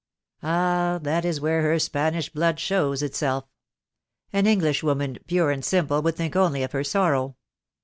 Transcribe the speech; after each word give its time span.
"Ah! 0.41 0.97
that 1.03 1.25
is 1.25 1.39
where 1.39 1.61
her 1.61 1.77
Spanish 1.77 2.27
blood 2.33 2.59
shows 2.59 3.03
itself. 3.03 3.45
An 4.33 4.47
Englishwoman, 4.47 5.19
pure 5.27 5.51
and 5.51 5.63
simple, 5.63 6.01
would 6.01 6.15
think 6.15 6.35
only 6.35 6.63
of 6.63 6.71
her 6.71 6.83
sorrow. 6.83 7.35